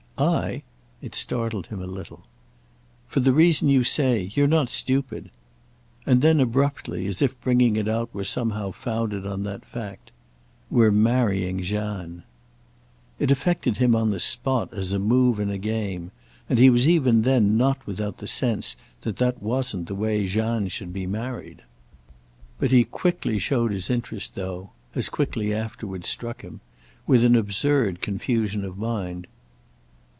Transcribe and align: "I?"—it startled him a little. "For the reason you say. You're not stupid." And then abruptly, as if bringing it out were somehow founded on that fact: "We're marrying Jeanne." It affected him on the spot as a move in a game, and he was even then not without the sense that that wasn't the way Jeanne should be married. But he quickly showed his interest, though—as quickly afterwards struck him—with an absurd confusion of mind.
"I?"—it 0.17 1.15
startled 1.15 1.65
him 1.67 1.81
a 1.81 1.87
little. 1.87 2.27
"For 3.07 3.21
the 3.21 3.33
reason 3.33 3.69
you 3.69 3.83
say. 3.83 4.29
You're 4.35 4.45
not 4.45 4.69
stupid." 4.69 5.31
And 6.05 6.21
then 6.21 6.39
abruptly, 6.39 7.07
as 7.07 7.23
if 7.23 7.41
bringing 7.41 7.75
it 7.75 7.87
out 7.87 8.13
were 8.13 8.23
somehow 8.23 8.69
founded 8.69 9.25
on 9.25 9.41
that 9.45 9.65
fact: 9.65 10.11
"We're 10.69 10.91
marrying 10.91 11.63
Jeanne." 11.63 12.21
It 13.17 13.31
affected 13.31 13.77
him 13.77 13.95
on 13.95 14.11
the 14.11 14.19
spot 14.19 14.71
as 14.75 14.93
a 14.93 14.99
move 14.99 15.39
in 15.39 15.49
a 15.49 15.57
game, 15.57 16.11
and 16.47 16.59
he 16.59 16.69
was 16.69 16.87
even 16.87 17.23
then 17.23 17.57
not 17.57 17.83
without 17.87 18.19
the 18.19 18.27
sense 18.27 18.75
that 19.01 19.17
that 19.17 19.41
wasn't 19.41 19.87
the 19.87 19.95
way 19.95 20.27
Jeanne 20.27 20.67
should 20.67 20.93
be 20.93 21.07
married. 21.07 21.63
But 22.59 22.69
he 22.69 22.83
quickly 22.83 23.39
showed 23.39 23.71
his 23.71 23.89
interest, 23.89 24.35
though—as 24.35 25.09
quickly 25.09 25.51
afterwards 25.51 26.09
struck 26.09 26.43
him—with 26.43 27.23
an 27.25 27.35
absurd 27.35 28.03
confusion 28.03 28.63
of 28.63 28.77
mind. 28.77 29.25